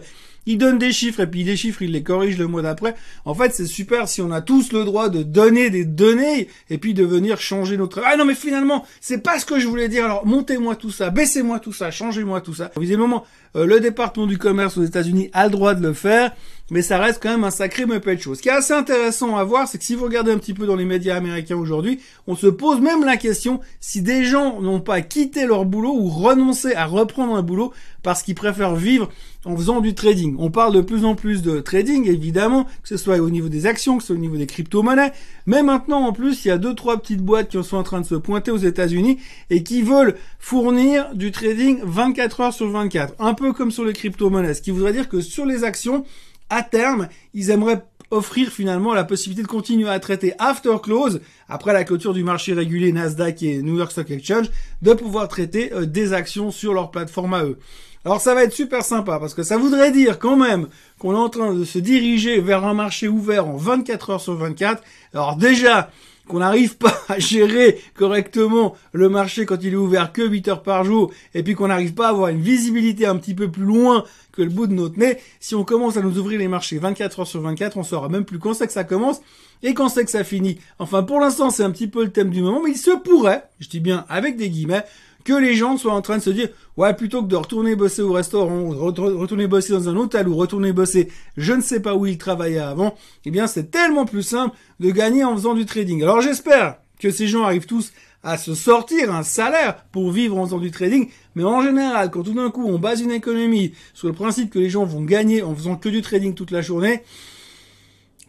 il 0.46 0.58
donne 0.58 0.78
des 0.78 0.92
chiffres 0.92 1.22
et 1.22 1.28
puis 1.28 1.44
les 1.44 1.56
chiffres, 1.56 1.84
il 1.84 1.92
les 1.92 2.04
corrige 2.04 2.38
le 2.38 2.48
mois 2.48 2.62
d'après. 2.62 2.96
En 3.24 3.34
fait, 3.34 3.54
c'est 3.54 3.66
super 3.66 4.10
si 4.10 4.22
on 4.22 4.32
a 4.32 4.42
tous 4.42 4.74
le 4.74 4.84
droit 4.84 5.08
de 5.08 5.24
donner 5.24 5.70
des 5.70 5.86
données 5.86 6.50
et 6.70 6.78
puis 6.78 6.94
de 6.94 7.06
venir 7.06 7.40
changer 7.40 7.78
notre... 7.78 8.02
Ah 8.06 8.18
non, 8.18 8.26
mais 8.26 8.36
finalement, 8.36 8.86
c'est 9.00 9.20
pas 9.20 9.40
ce 9.40 9.46
que 9.46 9.58
je 9.58 9.68
voulais 9.68 9.88
dire. 9.88 10.04
Alors, 10.04 10.26
montez-moi 10.26 10.76
tout 10.76 10.92
ça, 10.92 11.10
baissez-moi 11.10 11.60
tout 11.60 11.72
ça, 11.72 11.92
changez-moi 11.92 12.42
tout 12.42 12.54
ça. 12.54 12.72
Visiblement, 12.78 13.24
euh, 13.56 13.66
le 13.66 13.80
département 13.80 14.28
du 14.28 14.38
commerce 14.38 14.78
aux 14.78 14.84
États-Unis 14.84 15.30
a 15.32 15.46
le 15.46 15.52
droit 15.52 15.76
de 15.76 15.82
le 15.82 15.94
faire, 15.94 16.36
mais 16.72 16.82
ça 16.82 16.98
reste 16.98 17.22
quand 17.22 17.30
même 17.30 17.44
un 17.44 17.52
sacré 17.52 17.86
muppet 17.86 18.16
de 18.16 18.22
choses. 18.22 18.38
Ce 18.38 18.42
qui 18.42 18.50
est 18.50 18.54
assez 18.54 18.74
intéressant 18.74 19.36
à 19.36 19.44
voir, 19.44 19.68
c'est 19.68 19.78
que 19.78 19.84
si 19.84 19.96
vous 19.96 20.06
regardez 20.06 20.32
un 20.32 20.38
petit 20.38 20.54
peu 20.54 20.66
dans 20.66 20.76
les 20.76 20.86
médias 20.86 21.16
américains 21.16 21.58
aujourd'hui, 21.58 22.00
on 22.26 22.36
se 22.36 22.48
pose 22.48 22.80
même 22.80 23.04
la 23.04 23.18
question 23.18 23.60
si 23.82 24.02
des 24.02 24.24
gens 24.24 24.62
n'ont 24.62 24.80
pas 24.80 25.02
quitté 25.02 25.46
leur 25.46 25.66
boulot 25.66 25.94
ou 25.94 26.10
renoncé 26.10 26.74
à 26.74 26.86
reprendre 26.86 27.36
un 27.36 27.42
boulot 27.42 27.74
parce 28.02 28.24
qu'ils 28.24 28.36
préfèrent 28.36 28.76
vivre 28.76 29.10
en 29.46 29.58
faisant 29.58 29.82
du 29.82 29.94
trading. 29.94 30.36
On 30.40 30.52
parle 30.52 30.74
de 30.74 30.82
plus 30.82 31.04
en 31.04 31.16
plus 31.16 31.42
de 31.42 31.60
trading, 31.60 32.08
évidemment, 32.08 32.66
que 32.82 32.90
ce 32.90 32.98
soit 32.98 33.18
au 33.18 33.30
niveau 33.30 33.50
des 33.50 33.66
actions, 33.66 33.98
que 33.98 34.04
ce 34.04 34.08
soit 34.08 34.16
au 34.16 34.20
niveau 34.20 34.38
des 34.38 34.48
crypto-monnaies. 34.48 35.12
Mais 35.46 35.64
maintenant, 35.64 36.06
en 36.06 36.14
plus, 36.14 36.46
il 36.46 36.48
y 36.48 36.52
a 36.52 36.58
deux, 36.58 36.76
trois 36.76 36.98
petites 36.98 37.22
boîtes 37.22 37.50
qui 37.50 37.62
sont 37.62 37.78
en 37.78 37.84
train 37.84 38.00
de 38.00 38.06
se 38.06 38.16
pointer 38.16 38.52
aux 38.52 38.58
États-Unis 38.58 39.20
et 39.50 39.64
qui 39.64 39.82
veulent 39.82 40.16
fournir 40.40 41.14
du 41.14 41.32
trading 41.32 41.80
24 41.84 42.42
heures 42.42 42.54
sur 42.54 42.70
24. 42.70 43.16
Un 43.20 43.34
peu 43.34 43.52
comme 43.52 43.72
sur 43.72 43.84
les 43.84 43.94
crypto-monnaies. 43.94 44.54
Ce 44.54 44.62
qui 44.62 44.72
voudrait 44.72 44.94
dire 44.94 45.10
que 45.10 45.20
sur 45.20 45.46
les 45.46 45.64
actions, 45.66 46.06
à 46.50 46.64
terme, 46.64 47.08
ils 47.34 47.50
aimeraient 47.50 47.84
offrir 48.12 48.50
finalement 48.50 48.94
la 48.94 49.04
possibilité 49.04 49.42
de 49.42 49.48
continuer 49.48 49.90
à 49.90 50.00
traiter 50.00 50.34
after 50.38 50.76
close, 50.82 51.22
après 51.50 51.74
la 51.74 51.84
clôture 51.84 52.14
du 52.14 52.24
marché 52.24 52.54
régulier 52.54 52.92
Nasdaq 52.92 53.42
et 53.44 53.62
New 53.62 53.78
York 53.78 53.92
Stock 53.92 54.10
Exchange, 54.12 54.50
de 54.82 54.94
pouvoir 54.94 55.28
traiter 55.28 55.74
euh, 55.74 55.86
des 55.86 56.14
actions 56.14 56.52
sur 56.52 56.74
leur 56.74 56.92
plateforme 56.92 57.34
à 57.34 57.44
eux. 57.44 57.58
Alors 58.06 58.20
ça 58.20 58.36
va 58.36 58.44
être 58.44 58.54
super 58.54 58.84
sympa 58.84 59.18
parce 59.18 59.34
que 59.34 59.44
ça 59.44 59.58
voudrait 59.58 59.92
dire 59.92 60.20
quand 60.20 60.36
même 60.36 60.68
qu'on 61.00 61.14
est 61.14 61.18
en 61.18 61.30
train 61.30 61.54
de 61.54 61.64
se 61.64 61.80
diriger 61.80 62.42
vers 62.42 62.66
un 62.66 62.74
marché 62.74 63.08
ouvert 63.08 63.48
en 63.48 63.56
24 63.56 64.10
heures 64.10 64.22
sur 64.22 64.36
24. 64.36 64.84
Alors 65.14 65.38
déjà, 65.38 65.90
qu'on 66.28 66.40
n'arrive 66.40 66.78
pas 66.78 66.94
à 67.10 67.20
gérer 67.20 67.80
correctement 67.96 68.76
le 68.92 69.10
marché 69.10 69.46
quand 69.46 69.58
il 69.62 69.74
est 69.74 69.78
ouvert 69.78 70.12
que 70.12 70.22
8 70.22 70.48
heures 70.48 70.64
par 70.64 70.84
jour, 70.84 71.12
et 71.34 71.44
puis 71.44 71.56
qu'on 71.56 71.68
n'arrive 71.68 71.94
pas 71.94 72.08
à 72.08 72.10
avoir 72.10 72.30
une 72.30 72.42
visibilité 72.42 73.06
un 73.06 73.18
petit 73.18 73.34
peu 73.34 73.50
plus 73.50 73.66
loin 73.66 74.04
que 74.32 74.42
le 74.42 74.50
bout 74.50 74.68
de 74.68 74.74
notre 74.74 74.98
nez, 74.98 75.18
si 75.40 75.56
on 75.56 75.64
commence 75.64 75.98
à 75.98 76.02
nous 76.02 76.18
ouvrir 76.18 76.40
les 76.40 76.48
marchés 76.48 76.78
24 76.78 77.20
heures 77.20 77.28
sur 77.28 77.42
24, 77.42 77.78
on 77.78 77.84
saura 77.84 78.10
même 78.10 78.26
plus 78.26 78.40
quand 78.40 78.54
c'est 78.54 78.68
que 78.68 78.74
ça 78.74 78.84
commence 78.84 79.22
et 79.62 79.74
quand 79.74 79.90
c'est 79.90 80.04
que 80.04 80.12
ça 80.12 80.24
finit. 80.24 80.60
Enfin, 80.80 81.04
pour 81.04 81.20
l'instant, 81.20 81.50
c'est 81.50 81.64
un 81.64 81.72
petit 81.72 81.88
peu 81.88 82.04
le 82.04 82.12
thème 82.12 82.30
du 82.30 82.42
moment, 82.42 82.62
mais 82.64 82.72
il 82.72 82.78
se 82.78 82.92
pourrait, 82.92 83.44
je 83.60 83.70
dis 83.70 83.80
bien 83.80 84.06
avec 84.10 84.36
des 84.36 84.50
guillemets, 84.50 84.84
que 85.24 85.34
les 85.34 85.56
gens 85.56 85.78
soient 85.78 85.94
en 85.94 86.02
train 86.02 86.18
de 86.18 86.24
se 86.24 86.30
dire 86.30 86.50
ouais 86.78 86.94
plutôt 86.94 87.22
que 87.24 87.28
de 87.28 87.36
retourner 87.36 87.76
bosser 87.76 88.02
au 88.02 88.14
restaurant, 88.14 88.70
retourner 88.70 89.48
bosser 89.48 89.74
dans 89.74 89.90
un 89.90 89.96
hôtel 89.96 90.28
ou 90.28 90.36
retourner 90.36 90.74
bosser 90.74 91.10
je 91.38 91.54
ne 91.54 91.62
sais 91.62 91.80
pas 91.80 91.96
où 91.96 92.06
ils 92.06 92.18
travaillaient 92.18 92.60
avant, 92.60 92.96
eh 93.26 93.32
bien 93.32 93.48
c'est 93.48 93.72
tellement 93.72 94.06
plus 94.06 94.24
simple 94.24 94.56
de 94.80 94.92
gagner 94.92 95.24
en 95.24 95.36
faisant 95.36 95.54
du 95.54 95.66
trading. 95.66 96.04
Alors 96.04 96.22
j'espère 96.22 96.78
que 97.00 97.12
ces 97.12 97.28
gens 97.28 97.44
arrivent 97.44 97.66
tous 97.66 97.92
à 98.24 98.38
se 98.38 98.56
sortir 98.56 99.14
un 99.14 99.24
salaire 99.24 99.84
pour 99.92 100.10
vivre 100.12 100.38
en 100.38 100.46
faisant 100.46 100.60
du 100.60 100.72
trading, 100.72 101.10
mais 101.36 101.44
en 101.44 101.62
général, 101.62 102.10
quand 102.10 102.24
tout 102.24 102.34
d'un 102.34 102.50
coup 102.50 102.66
on 102.66 102.80
base 102.80 103.02
une 103.02 103.12
économie 103.12 103.74
sur 103.94 104.08
le 104.08 104.14
principe 104.14 104.50
que 104.50 104.60
les 104.60 104.70
gens 104.70 104.86
vont 104.86 105.04
gagner 105.04 105.44
en 105.44 105.54
faisant 105.54 105.76
que 105.76 105.90
du 105.90 106.02
trading 106.02 106.34
toute 106.34 106.52
la 106.52 106.62
journée, 106.62 107.04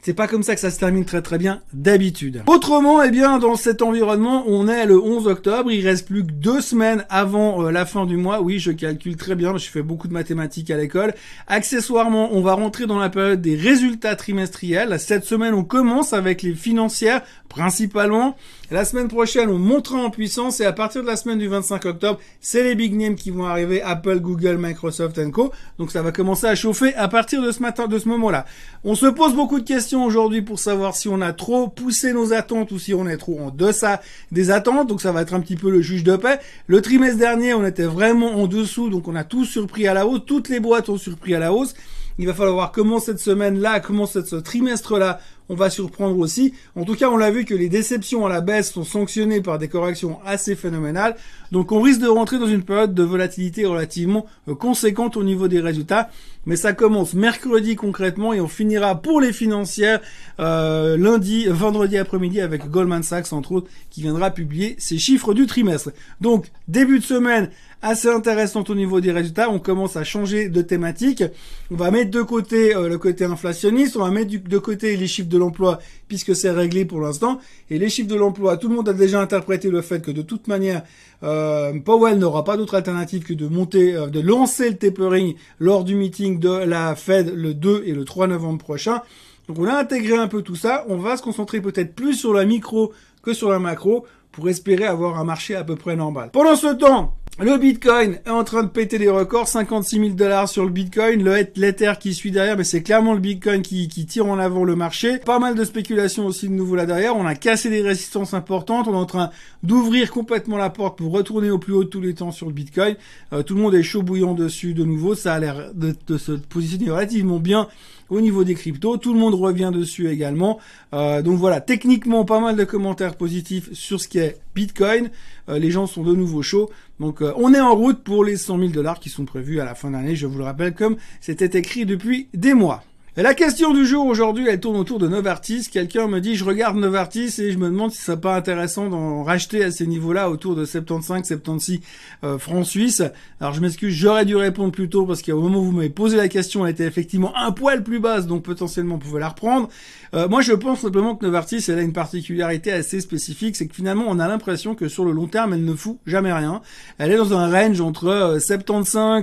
c'est 0.04 0.12
pas 0.12 0.28
comme 0.28 0.42
ça 0.42 0.54
que 0.54 0.60
ça 0.60 0.70
se 0.70 0.78
termine 0.78 1.06
très 1.06 1.22
très 1.22 1.38
bien 1.38 1.62
d'habitude. 1.72 2.42
Autrement, 2.46 3.02
eh 3.02 3.10
bien, 3.10 3.38
dans 3.38 3.56
cet 3.56 3.80
environnement, 3.80 4.44
on 4.46 4.68
est 4.68 4.84
le 4.84 5.00
11 5.00 5.26
octobre. 5.28 5.72
Il 5.72 5.86
reste 5.86 6.06
plus 6.06 6.26
que 6.26 6.30
deux 6.30 6.60
semaines 6.60 7.06
avant 7.08 7.64
euh, 7.64 7.70
la 7.70 7.86
fin 7.86 8.04
du 8.04 8.18
mois. 8.18 8.42
Oui, 8.42 8.58
je 8.58 8.70
calcule 8.70 9.16
très 9.16 9.34
bien. 9.34 9.56
Je 9.56 9.66
fais 9.70 9.82
beaucoup 9.82 10.06
de 10.06 10.12
mathématiques 10.12 10.70
à 10.70 10.76
l'école. 10.76 11.14
Accessoirement, 11.46 12.28
on 12.32 12.42
va 12.42 12.52
rentrer 12.52 12.84
dans 12.86 12.98
la 12.98 13.08
période 13.08 13.40
des 13.40 13.56
résultats 13.56 14.14
trimestriels. 14.14 15.00
Cette 15.00 15.24
semaine, 15.24 15.54
on 15.54 15.64
commence 15.64 16.12
avec 16.12 16.42
les 16.42 16.54
financières 16.54 17.22
principalement. 17.48 18.36
La 18.74 18.84
semaine 18.84 19.06
prochaine, 19.06 19.50
on 19.50 19.58
montera 19.60 19.98
en 19.98 20.10
puissance 20.10 20.58
et 20.58 20.64
à 20.64 20.72
partir 20.72 21.02
de 21.02 21.06
la 21.06 21.14
semaine 21.14 21.38
du 21.38 21.46
25 21.46 21.84
octobre, 21.84 22.18
c'est 22.40 22.64
les 22.64 22.74
big 22.74 22.92
names 22.92 23.14
qui 23.14 23.30
vont 23.30 23.44
arriver, 23.44 23.80
Apple, 23.80 24.18
Google, 24.18 24.56
Microsoft 24.58 25.30
Co. 25.30 25.52
Donc 25.78 25.92
ça 25.92 26.02
va 26.02 26.10
commencer 26.10 26.48
à 26.48 26.56
chauffer 26.56 26.92
à 26.96 27.06
partir 27.06 27.40
de 27.40 27.52
ce 27.52 27.62
matin, 27.62 27.86
de 27.86 27.96
ce 28.00 28.08
moment-là. 28.08 28.46
On 28.82 28.96
se 28.96 29.06
pose 29.06 29.32
beaucoup 29.32 29.60
de 29.60 29.64
questions 29.64 30.04
aujourd'hui 30.04 30.42
pour 30.42 30.58
savoir 30.58 30.96
si 30.96 31.08
on 31.08 31.20
a 31.20 31.32
trop 31.32 31.68
poussé 31.68 32.12
nos 32.12 32.32
attentes 32.32 32.72
ou 32.72 32.80
si 32.80 32.94
on 32.94 33.06
est 33.06 33.16
trop 33.16 33.38
en 33.38 33.50
deçà 33.52 34.00
des 34.32 34.50
attentes. 34.50 34.88
Donc 34.88 35.00
ça 35.00 35.12
va 35.12 35.22
être 35.22 35.34
un 35.34 35.40
petit 35.40 35.54
peu 35.54 35.70
le 35.70 35.80
juge 35.80 36.02
de 36.02 36.16
paix. 36.16 36.40
Le 36.66 36.82
trimestre 36.82 37.18
dernier, 37.18 37.54
on 37.54 37.64
était 37.64 37.84
vraiment 37.84 38.42
en 38.42 38.48
dessous, 38.48 38.90
donc 38.90 39.06
on 39.06 39.14
a 39.14 39.22
tous 39.22 39.44
surpris 39.44 39.86
à 39.86 39.94
la 39.94 40.04
hausse. 40.04 40.22
Toutes 40.26 40.48
les 40.48 40.58
boîtes 40.58 40.88
ont 40.88 40.98
surpris 40.98 41.36
à 41.36 41.38
la 41.38 41.52
hausse. 41.52 41.74
Il 42.18 42.26
va 42.26 42.34
falloir 42.34 42.54
voir 42.54 42.72
comment 42.72 43.00
cette 43.00 43.18
semaine-là, 43.18 43.80
comment 43.80 44.06
ce 44.06 44.36
trimestre-là, 44.36 45.18
on 45.48 45.54
va 45.54 45.70
surprendre 45.70 46.18
aussi. 46.18 46.54
En 46.76 46.84
tout 46.84 46.94
cas, 46.94 47.10
on 47.10 47.16
l'a 47.16 47.30
vu 47.30 47.44
que 47.44 47.54
les 47.54 47.68
déceptions 47.68 48.24
à 48.26 48.28
la 48.28 48.40
baisse 48.40 48.72
sont 48.72 48.84
sanctionnées 48.84 49.40
par 49.40 49.58
des 49.58 49.68
corrections 49.68 50.18
assez 50.24 50.54
phénoménales. 50.54 51.16
Donc 51.52 51.72
on 51.72 51.80
risque 51.80 52.00
de 52.00 52.08
rentrer 52.08 52.38
dans 52.38 52.46
une 52.46 52.62
période 52.62 52.94
de 52.94 53.02
volatilité 53.02 53.66
relativement 53.66 54.26
euh, 54.48 54.54
conséquente 54.54 55.16
au 55.16 55.22
niveau 55.22 55.48
des 55.48 55.60
résultats. 55.60 56.10
Mais 56.46 56.56
ça 56.56 56.72
commence 56.72 57.14
mercredi 57.14 57.74
concrètement 57.76 58.32
et 58.32 58.40
on 58.40 58.48
finira 58.48 59.00
pour 59.00 59.20
les 59.20 59.32
financières 59.32 60.00
euh, 60.40 60.96
lundi, 60.96 61.46
vendredi 61.46 61.96
après-midi 61.96 62.40
avec 62.40 62.68
Goldman 62.68 63.02
Sachs 63.02 63.32
entre 63.32 63.52
autres 63.52 63.70
qui 63.90 64.02
viendra 64.02 64.30
publier 64.30 64.76
ses 64.78 64.98
chiffres 64.98 65.32
du 65.32 65.46
trimestre. 65.46 65.90
Donc 66.20 66.50
début 66.68 66.98
de 66.98 67.04
semaine 67.04 67.50
assez 67.84 68.08
intéressante 68.08 68.70
au 68.70 68.74
niveau 68.74 69.00
des 69.00 69.12
résultats. 69.12 69.50
On 69.50 69.58
commence 69.58 69.96
à 69.96 70.04
changer 70.04 70.48
de 70.48 70.62
thématique. 70.62 71.22
On 71.70 71.76
va 71.76 71.90
mettre 71.90 72.10
de 72.10 72.22
côté 72.22 72.74
euh, 72.74 72.88
le 72.88 72.96
côté 72.96 73.24
inflationniste, 73.26 73.96
on 73.96 74.00
va 74.00 74.10
mettre 74.10 74.30
de 74.42 74.58
côté 74.58 74.96
les 74.96 75.06
chiffres 75.06 75.28
de 75.28 75.36
l'emploi 75.36 75.78
puisque 76.08 76.34
c'est 76.34 76.50
réglé 76.50 76.86
pour 76.86 77.00
l'instant. 77.00 77.40
Et 77.68 77.78
les 77.78 77.90
chiffres 77.90 78.08
de 78.08 78.14
l'emploi, 78.14 78.56
tout 78.56 78.68
le 78.68 78.74
monde 78.74 78.88
a 78.88 78.94
déjà 78.94 79.20
interprété 79.20 79.70
le 79.70 79.82
fait 79.82 80.00
que 80.00 80.10
de 80.10 80.22
toute 80.22 80.48
manière, 80.48 80.82
euh, 81.22 81.78
Powell 81.78 82.18
n'aura 82.18 82.42
pas 82.42 82.56
d'autre 82.56 82.74
alternative 82.74 83.22
que 83.22 83.34
de 83.34 83.46
monter, 83.46 83.94
euh, 83.94 84.06
de 84.06 84.20
lancer 84.20 84.70
le 84.70 84.76
tapering 84.76 85.34
lors 85.60 85.84
du 85.84 85.94
meeting 85.94 86.40
de 86.40 86.64
la 86.64 86.96
Fed 86.96 87.34
le 87.34 87.52
2 87.52 87.82
et 87.84 87.92
le 87.92 88.04
3 88.06 88.28
novembre 88.28 88.58
prochain. 88.58 89.02
Donc 89.46 89.58
on 89.58 89.66
a 89.66 89.76
intégré 89.76 90.16
un 90.16 90.28
peu 90.28 90.40
tout 90.40 90.56
ça. 90.56 90.86
On 90.88 90.96
va 90.96 91.18
se 91.18 91.22
concentrer 91.22 91.60
peut-être 91.60 91.94
plus 91.94 92.14
sur 92.14 92.32
la 92.32 92.46
micro 92.46 92.92
que 93.22 93.34
sur 93.34 93.50
la 93.50 93.58
macro 93.58 94.06
pour 94.34 94.48
espérer 94.48 94.84
avoir 94.84 95.18
un 95.18 95.24
marché 95.24 95.54
à 95.54 95.64
peu 95.64 95.76
près 95.76 95.96
normal. 95.96 96.30
Pendant 96.32 96.56
ce 96.56 96.74
temps, 96.74 97.14
le 97.40 97.58
Bitcoin 97.58 98.20
est 98.24 98.30
en 98.30 98.44
train 98.44 98.62
de 98.62 98.68
péter 98.68 98.96
les 98.96 99.08
records, 99.08 99.48
56 99.48 99.98
000 99.98 100.08
dollars 100.10 100.48
sur 100.48 100.64
le 100.64 100.70
Bitcoin, 100.70 101.24
le 101.24 101.44
l'Ether 101.56 101.94
qui 101.98 102.14
suit 102.14 102.30
derrière, 102.30 102.56
mais 102.56 102.62
c'est 102.62 102.82
clairement 102.82 103.12
le 103.12 103.18
Bitcoin 103.18 103.62
qui, 103.62 103.88
tire 103.88 104.26
en 104.26 104.38
avant 104.38 104.62
le 104.62 104.76
marché. 104.76 105.18
Pas 105.18 105.40
mal 105.40 105.56
de 105.56 105.64
spéculation 105.64 106.26
aussi 106.26 106.48
de 106.48 106.54
nouveau 106.54 106.76
là 106.76 106.86
derrière. 106.86 107.16
On 107.16 107.26
a 107.26 107.34
cassé 107.34 107.70
des 107.70 107.82
résistances 107.82 108.34
importantes. 108.34 108.86
On 108.86 108.92
est 108.92 108.96
en 108.96 109.04
train 109.04 109.30
d'ouvrir 109.64 110.12
complètement 110.12 110.56
la 110.56 110.70
porte 110.70 110.96
pour 110.96 111.10
retourner 111.10 111.50
au 111.50 111.58
plus 111.58 111.72
haut 111.72 111.82
de 111.82 111.88
tous 111.88 112.00
les 112.00 112.14
temps 112.14 112.30
sur 112.30 112.46
le 112.46 112.52
Bitcoin. 112.52 112.94
Euh, 113.32 113.42
tout 113.42 113.56
le 113.56 113.62
monde 113.62 113.74
est 113.74 113.82
chaud 113.82 114.02
bouillant 114.02 114.34
dessus 114.34 114.72
de 114.72 114.84
nouveau. 114.84 115.16
Ça 115.16 115.34
a 115.34 115.40
l'air 115.40 115.72
de 115.74 116.16
se 116.16 116.32
positionner 116.32 116.92
relativement 116.92 117.40
bien 117.40 117.66
au 118.08 118.20
niveau 118.20 118.44
des 118.44 118.54
cryptos. 118.54 118.96
Tout 118.96 119.12
le 119.12 119.20
monde 119.20 119.34
revient 119.34 119.70
dessus 119.72 120.08
également. 120.08 120.58
Euh, 120.92 121.22
donc 121.22 121.38
voilà, 121.38 121.60
techniquement 121.60 122.24
pas 122.24 122.40
mal 122.40 122.56
de 122.56 122.64
commentaires 122.64 123.16
positifs 123.16 123.72
sur 123.72 124.00
ce 124.00 124.08
qui 124.08 124.18
est 124.18 124.38
Bitcoin. 124.54 125.10
Euh, 125.48 125.58
les 125.58 125.70
gens 125.70 125.86
sont 125.86 126.02
de 126.02 126.14
nouveau 126.14 126.42
chauds. 126.42 126.70
Donc 127.00 127.22
euh, 127.22 127.32
on 127.36 127.54
est 127.54 127.60
en 127.60 127.74
route 127.74 128.02
pour 128.02 128.24
les 128.24 128.36
100 128.36 128.58
000 128.58 128.70
dollars 128.70 129.00
qui 129.00 129.10
sont 129.10 129.24
prévus 129.24 129.60
à 129.60 129.64
la 129.64 129.74
fin 129.74 129.90
d'année, 129.90 130.16
je 130.16 130.26
vous 130.26 130.38
le 130.38 130.44
rappelle, 130.44 130.74
comme 130.74 130.96
c'était 131.20 131.58
écrit 131.58 131.86
depuis 131.86 132.28
des 132.34 132.54
mois. 132.54 132.82
La 133.16 133.32
question 133.34 133.72
du 133.72 133.86
jour 133.86 134.06
aujourd'hui, 134.06 134.48
elle 134.48 134.58
tourne 134.58 134.76
autour 134.76 134.98
de 134.98 135.06
Novartis. 135.06 135.68
Quelqu'un 135.70 136.08
me 136.08 136.20
dit, 136.20 136.34
je 136.34 136.42
regarde 136.42 136.76
Novartis 136.76 137.32
et 137.38 137.52
je 137.52 137.58
me 137.58 137.66
demande 137.66 137.92
si 137.92 137.98
ce 137.98 138.06
serait 138.06 138.20
pas 138.20 138.34
intéressant 138.34 138.88
d'en 138.88 139.22
racheter 139.22 139.62
à 139.62 139.70
ces 139.70 139.86
niveaux-là, 139.86 140.28
autour 140.28 140.56
de 140.56 140.64
75, 140.64 141.24
76 141.24 141.78
euh, 142.24 142.38
francs 142.38 142.66
suisses. 142.66 143.04
Alors 143.40 143.52
je 143.52 143.60
m'excuse, 143.60 143.94
j'aurais 143.94 144.24
dû 144.24 144.34
répondre 144.34 144.72
plus 144.72 144.88
tôt 144.88 145.06
parce 145.06 145.22
qu'au 145.22 145.40
moment 145.40 145.60
où 145.60 145.66
vous 145.66 145.70
m'avez 145.70 145.90
posé 145.90 146.16
la 146.16 146.26
question, 146.26 146.66
elle 146.66 146.72
était 146.72 146.86
effectivement 146.86 147.32
un 147.36 147.52
poil 147.52 147.84
plus 147.84 148.00
basse, 148.00 148.26
donc 148.26 148.42
potentiellement 148.42 148.96
on 148.96 148.98
pouvait 148.98 149.20
la 149.20 149.28
reprendre. 149.28 149.68
Euh, 150.14 150.26
moi 150.26 150.40
je 150.40 150.52
pense 150.52 150.80
simplement 150.80 151.14
que 151.14 151.24
Novartis, 151.24 151.64
elle 151.68 151.78
a 151.78 151.82
une 151.82 151.92
particularité 151.92 152.72
assez 152.72 153.00
spécifique, 153.00 153.54
c'est 153.54 153.68
que 153.68 153.76
finalement 153.76 154.06
on 154.08 154.18
a 154.18 154.26
l'impression 154.26 154.74
que 154.74 154.88
sur 154.88 155.04
le 155.04 155.12
long 155.12 155.28
terme, 155.28 155.52
elle 155.52 155.64
ne 155.64 155.74
fout 155.74 155.98
jamais 156.04 156.32
rien. 156.32 156.62
Elle 156.98 157.12
est 157.12 157.16
dans 157.16 157.32
un 157.32 157.48
range 157.48 157.80
entre 157.80 158.38
75 158.40 159.22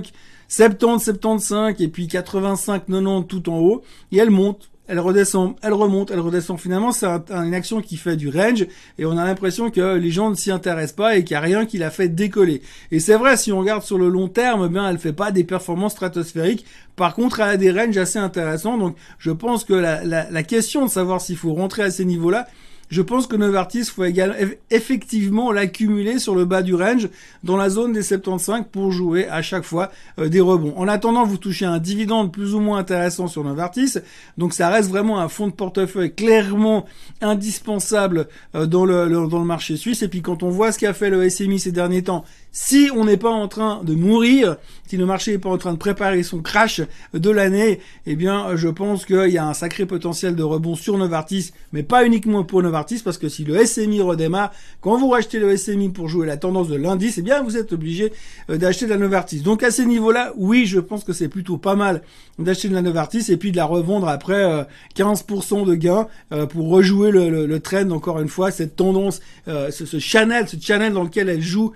70, 0.52 1.02
75 1.02 1.80
et 1.80 1.88
puis 1.88 2.08
85, 2.08 2.84
90 2.86 3.26
tout 3.26 3.48
en 3.48 3.58
haut 3.58 3.82
et 4.10 4.18
elle 4.18 4.30
monte. 4.30 4.68
Elle 4.88 5.00
redescend, 5.00 5.54
elle 5.62 5.72
remonte, 5.72 6.10
elle 6.10 6.20
redescend. 6.20 6.60
Finalement, 6.60 6.92
c'est 6.92 7.06
une 7.06 7.54
action 7.54 7.80
qui 7.80 7.96
fait 7.96 8.16
du 8.16 8.28
range 8.28 8.66
et 8.98 9.06
on 9.06 9.16
a 9.16 9.24
l'impression 9.24 9.70
que 9.70 9.96
les 9.96 10.10
gens 10.10 10.28
ne 10.28 10.34
s'y 10.34 10.50
intéressent 10.50 10.96
pas 10.96 11.16
et 11.16 11.24
qu'il 11.24 11.34
n'y 11.34 11.38
a 11.38 11.40
rien 11.40 11.64
qui 11.64 11.78
la 11.78 11.90
fait 11.90 12.08
décoller. 12.08 12.60
Et 12.90 13.00
c'est 13.00 13.16
vrai, 13.16 13.38
si 13.38 13.52
on 13.52 13.60
regarde 13.60 13.82
sur 13.82 13.96
le 13.96 14.08
long 14.08 14.28
terme, 14.28 14.68
bien, 14.68 14.90
elle 14.90 14.98
fait 14.98 15.14
pas 15.14 15.30
des 15.30 15.44
performances 15.44 15.92
stratosphériques. 15.92 16.66
Par 16.96 17.14
contre, 17.14 17.40
elle 17.40 17.48
a 17.48 17.56
des 17.56 17.70
ranges 17.70 17.96
assez 17.96 18.18
intéressants. 18.18 18.76
Donc, 18.76 18.96
je 19.18 19.30
pense 19.30 19.64
que 19.64 19.72
la, 19.72 20.04
la 20.04 20.42
question 20.42 20.84
de 20.84 20.90
savoir 20.90 21.22
s'il 21.22 21.38
faut 21.38 21.54
rentrer 21.54 21.84
à 21.84 21.90
ces 21.90 22.04
niveaux-là, 22.04 22.46
je 22.92 23.00
pense 23.00 23.26
que 23.26 23.36
Novartis 23.36 23.86
faut 23.86 24.04
également 24.04 24.34
effectivement 24.70 25.50
l'accumuler 25.50 26.18
sur 26.18 26.34
le 26.34 26.44
bas 26.44 26.60
du 26.60 26.74
range 26.74 27.08
dans 27.42 27.56
la 27.56 27.70
zone 27.70 27.94
des 27.94 28.02
75 28.02 28.64
pour 28.70 28.92
jouer 28.92 29.26
à 29.28 29.40
chaque 29.40 29.64
fois 29.64 29.90
euh, 30.18 30.28
des 30.28 30.42
rebonds. 30.42 30.74
En 30.76 30.86
attendant, 30.88 31.24
vous 31.24 31.38
touchez 31.38 31.64
un 31.64 31.78
dividende 31.78 32.30
plus 32.30 32.54
ou 32.54 32.60
moins 32.60 32.76
intéressant 32.76 33.28
sur 33.28 33.44
Novartis, 33.44 33.94
donc 34.36 34.52
ça 34.52 34.68
reste 34.68 34.90
vraiment 34.90 35.20
un 35.20 35.30
fonds 35.30 35.46
de 35.46 35.54
portefeuille 35.54 36.14
clairement 36.14 36.84
indispensable 37.22 38.28
euh, 38.54 38.66
dans 38.66 38.84
le, 38.84 39.08
dans 39.08 39.38
le 39.38 39.46
marché 39.46 39.78
suisse. 39.78 40.02
Et 40.02 40.08
puis 40.08 40.20
quand 40.20 40.42
on 40.42 40.50
voit 40.50 40.70
ce 40.70 40.78
qu'a 40.78 40.92
fait 40.92 41.08
le 41.08 41.26
SMI 41.30 41.60
ces 41.60 41.72
derniers 41.72 42.02
temps, 42.02 42.26
si 42.52 42.90
on 42.94 43.06
n'est 43.06 43.16
pas 43.16 43.30
en 43.30 43.48
train 43.48 43.82
de 43.82 43.94
mourir, 43.94 44.56
si 44.86 44.98
le 44.98 45.06
marché 45.06 45.32
n'est 45.32 45.38
pas 45.38 45.48
en 45.48 45.56
train 45.56 45.72
de 45.72 45.78
préparer 45.78 46.22
son 46.22 46.40
crash 46.40 46.82
de 47.14 47.30
l'année, 47.30 47.80
eh 48.04 48.14
bien, 48.14 48.54
je 48.56 48.68
pense 48.68 49.06
qu'il 49.06 49.30
y 49.30 49.38
a 49.38 49.46
un 49.46 49.54
sacré 49.54 49.86
potentiel 49.86 50.36
de 50.36 50.42
rebond 50.42 50.74
sur 50.74 50.98
Novartis, 50.98 51.52
mais 51.72 51.82
pas 51.82 52.04
uniquement 52.04 52.44
pour 52.44 52.62
Novartis, 52.62 53.00
parce 53.02 53.16
que 53.16 53.30
si 53.30 53.44
le 53.44 53.64
SMI 53.64 54.02
redémarre, 54.02 54.52
quand 54.82 54.98
vous 54.98 55.08
rachetez 55.08 55.38
le 55.38 55.56
SMI 55.56 55.88
pour 55.88 56.08
jouer 56.08 56.26
la 56.26 56.36
tendance 56.36 56.68
de 56.68 56.76
l'indice, 56.76 57.16
eh 57.16 57.22
bien, 57.22 57.42
vous 57.42 57.56
êtes 57.56 57.72
obligé 57.72 58.12
euh, 58.50 58.58
d'acheter 58.58 58.84
de 58.84 58.90
la 58.90 58.98
Novartis. 58.98 59.40
Donc, 59.40 59.62
à 59.62 59.70
ces 59.70 59.86
niveaux-là, 59.86 60.34
oui, 60.36 60.66
je 60.66 60.78
pense 60.78 61.04
que 61.04 61.14
c'est 61.14 61.28
plutôt 61.28 61.56
pas 61.56 61.74
mal 61.74 62.02
d'acheter 62.38 62.68
de 62.68 62.74
la 62.74 62.82
Novartis 62.82 63.32
et 63.32 63.38
puis 63.38 63.50
de 63.50 63.56
la 63.56 63.64
revendre 63.64 64.08
après 64.08 64.66
15% 64.94 65.62
euh, 65.62 65.64
de 65.64 65.74
gains 65.74 66.06
euh, 66.32 66.44
pour 66.44 66.68
rejouer 66.68 67.10
le, 67.10 67.46
le, 67.46 67.60
trend, 67.60 67.90
encore 67.92 68.20
une 68.20 68.28
fois, 68.28 68.50
cette 68.50 68.76
tendance, 68.76 69.20
ce, 69.46 69.70
ce, 69.70 69.98
channel, 69.98 70.48
ce 70.48 70.56
channel 70.60 70.92
dans 70.92 71.04
lequel 71.04 71.30
elle 71.30 71.40
joue 71.40 71.72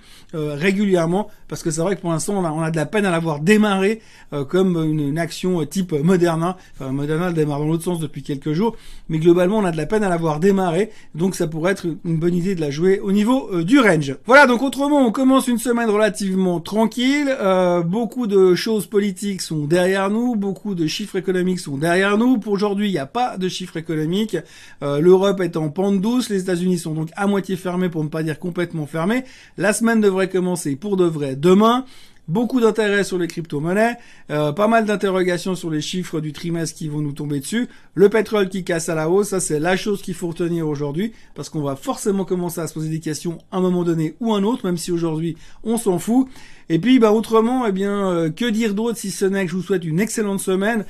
régulièrement, 0.67 1.29
parce 1.47 1.63
que 1.63 1.71
c'est 1.71 1.79
vrai 1.81 1.95
que 1.95 2.01
pour 2.01 2.11
l'instant, 2.11 2.33
on 2.37 2.43
a, 2.45 2.51
on 2.51 2.61
a 2.61 2.71
de 2.71 2.75
la 2.75 2.85
peine 2.85 3.05
à 3.05 3.11
l'avoir 3.11 3.39
démarré 3.39 4.01
euh, 4.33 4.43
comme 4.43 4.75
une, 4.83 5.17
action 5.17 5.65
type 5.65 5.93
Moderna. 5.93 6.57
Enfin, 6.73 6.91
Moderna 6.91 7.31
démarre 7.31 7.59
dans 7.59 7.67
l'autre 7.67 7.85
sens 7.85 7.99
depuis 7.99 8.21
quelques 8.21 8.51
jours, 8.51 8.75
mais 9.07 9.17
globalement, 9.17 9.59
on 9.59 9.63
a 9.65 9.71
de 9.71 9.77
la 9.77 9.85
peine 9.85 10.03
à 10.03 10.09
l'avoir 10.09 10.41
démarré, 10.41 10.91
donc 11.15 11.35
ça 11.35 11.47
pourrait 11.47 11.71
être 11.71 11.85
une 12.03 12.17
bonne 12.17 12.35
idée 12.35 12.53
de 12.53 12.59
la 12.61 12.69
jouer 12.69 12.99
au 12.99 13.13
niveau 13.13 13.49
euh, 13.53 13.63
du 13.63 13.79
range. 13.79 14.15
Voilà, 14.25 14.45
donc 14.45 14.61
autrement, 14.61 15.07
on 15.07 15.11
commence 15.13 15.47
une 15.47 15.57
semaine 15.57 15.89
relativement 15.89 16.59
tranquille. 16.59 17.33
Euh, 17.39 17.81
beaucoup 17.81 18.27
de 18.27 18.53
choses 18.53 18.85
politiques 18.85 19.41
sont 19.41 19.65
derrière 19.65 20.09
nous, 20.09 20.35
beaucoup 20.35 20.75
de 20.75 20.85
chiffres 20.85 21.15
économiques 21.15 21.61
sont 21.61 21.77
derrière 21.77 22.17
nous. 22.17 22.39
Pour 22.39 22.51
aujourd'hui, 22.51 22.89
il 22.89 22.91
n'y 22.91 22.99
a 22.99 23.05
pas 23.05 23.37
de 23.37 23.47
chiffres 23.47 23.77
économiques. 23.77 24.35
L'Europe 24.81 25.39
est 25.41 25.55
en 25.57 25.69
pente 25.69 26.01
douce, 26.01 26.29
les 26.29 26.41
États-Unis 26.41 26.77
sont 26.79 26.93
donc 26.93 27.09
à 27.15 27.25
moitié 27.27 27.55
fermés, 27.55 27.89
pour 27.89 28.03
ne 28.03 28.09
pas 28.09 28.23
dire 28.23 28.37
complètement 28.37 28.85
fermés. 28.85 29.23
La 29.57 29.71
semaine 29.73 30.01
devrait 30.01 30.29
commencer 30.29 30.56
pour 30.79 30.97
de 30.97 31.05
vrai 31.05 31.35
demain. 31.35 31.85
Beaucoup 32.27 32.59
d'intérêt 32.59 33.05
sur 33.05 33.17
les 33.17 33.27
crypto-monnaies, 33.27 33.95
euh, 34.31 34.51
pas 34.51 34.67
mal 34.67 34.83
d'interrogations 34.83 35.55
sur 35.55 35.69
les 35.69 35.79
chiffres 35.79 36.19
du 36.19 36.33
trimestre 36.33 36.77
qui 36.77 36.89
vont 36.89 36.99
nous 36.99 37.13
tomber 37.13 37.39
dessus. 37.39 37.69
Le 37.93 38.09
pétrole 38.09 38.49
qui 38.49 38.65
casse 38.65 38.89
à 38.89 38.95
la 38.95 39.09
hausse, 39.09 39.29
ça 39.29 39.39
c'est 39.39 39.61
la 39.61 39.77
chose 39.77 40.01
qu'il 40.01 40.13
faut 40.13 40.27
retenir 40.27 40.67
aujourd'hui, 40.67 41.13
parce 41.35 41.47
qu'on 41.47 41.61
va 41.61 41.77
forcément 41.77 42.25
commencer 42.25 42.59
à 42.59 42.67
se 42.67 42.73
poser 42.73 42.89
des 42.89 42.99
questions 42.99 43.37
à 43.49 43.57
un 43.57 43.61
moment 43.61 43.85
donné 43.85 44.15
ou 44.19 44.33
un 44.33 44.43
autre, 44.43 44.65
même 44.65 44.75
si 44.75 44.91
aujourd'hui 44.91 45.37
on 45.63 45.77
s'en 45.77 45.99
fout. 45.99 46.27
Et 46.67 46.79
puis 46.79 46.99
bah 46.99 47.13
autrement, 47.13 47.65
eh 47.65 47.71
bien, 47.71 48.09
euh, 48.09 48.29
que 48.29 48.49
dire 48.49 48.73
d'autre 48.73 48.97
si 48.97 49.09
ce 49.09 49.23
n'est 49.23 49.45
que 49.45 49.51
je 49.51 49.55
vous 49.55 49.63
souhaite 49.63 49.85
une 49.85 50.01
excellente 50.01 50.41
semaine. 50.41 50.83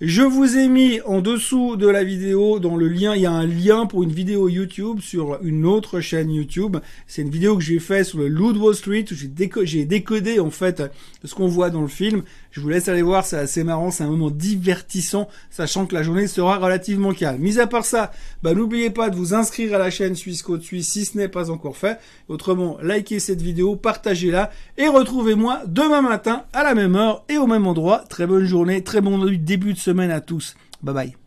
Je 0.00 0.22
vous 0.22 0.56
ai 0.56 0.68
mis 0.68 1.00
en 1.00 1.20
dessous 1.20 1.74
de 1.74 1.88
la 1.88 2.04
vidéo, 2.04 2.60
dans 2.60 2.76
le 2.76 2.86
lien, 2.86 3.16
il 3.16 3.22
y 3.22 3.26
a 3.26 3.32
un 3.32 3.48
lien 3.48 3.84
pour 3.84 4.04
une 4.04 4.12
vidéo 4.12 4.48
YouTube 4.48 5.00
sur 5.00 5.42
une 5.42 5.66
autre 5.66 5.98
chaîne 5.98 6.30
YouTube. 6.30 6.76
C'est 7.08 7.22
une 7.22 7.30
vidéo 7.30 7.56
que 7.56 7.64
j'ai 7.64 7.80
fait 7.80 8.04
sur 8.04 8.18
le 8.20 8.28
Loot 8.28 8.56
Wall 8.58 8.76
Street 8.76 9.06
où 9.10 9.64
j'ai 9.64 9.84
décodé 9.84 10.38
en 10.38 10.50
fait 10.50 10.84
ce 11.24 11.34
qu'on 11.34 11.48
voit 11.48 11.70
dans 11.70 11.82
le 11.82 11.88
film. 11.88 12.22
Je 12.52 12.60
vous 12.60 12.68
laisse 12.68 12.88
aller 12.88 13.02
voir, 13.02 13.26
c'est 13.26 13.38
assez 13.38 13.64
marrant, 13.64 13.90
c'est 13.90 14.04
un 14.04 14.08
moment 14.08 14.30
divertissant, 14.30 15.28
sachant 15.50 15.84
que 15.84 15.96
la 15.96 16.04
journée 16.04 16.28
sera 16.28 16.58
relativement 16.58 17.12
calme. 17.12 17.40
Mis 17.40 17.58
à 17.58 17.66
part 17.66 17.84
ça, 17.84 18.12
bah, 18.44 18.54
n'oubliez 18.54 18.90
pas 18.90 19.10
de 19.10 19.16
vous 19.16 19.34
inscrire 19.34 19.74
à 19.74 19.78
la 19.78 19.90
chaîne 19.90 20.14
Suisse 20.14 20.42
Côte 20.42 20.62
Suisse 20.62 20.90
si 20.90 21.06
ce 21.06 21.18
n'est 21.18 21.28
pas 21.28 21.50
encore 21.50 21.76
fait. 21.76 21.98
Autrement, 22.28 22.78
likez 22.84 23.18
cette 23.18 23.42
vidéo, 23.42 23.74
partagez-la 23.74 24.52
et 24.76 24.86
retrouvez-moi 24.86 25.62
demain 25.66 26.02
matin 26.02 26.44
à 26.52 26.62
la 26.62 26.76
même 26.76 26.94
heure 26.94 27.24
et 27.28 27.36
au 27.36 27.48
même 27.48 27.66
endroit. 27.66 28.04
Très 28.08 28.28
bonne 28.28 28.44
journée, 28.44 28.84
très 28.84 29.00
bon 29.00 29.18
début 29.18 29.74
de 29.74 29.78
semaine 29.88 30.10
à 30.10 30.20
tous. 30.20 30.54
Bye 30.82 30.94
bye. 30.94 31.18